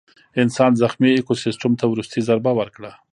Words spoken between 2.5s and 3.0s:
ورکړه.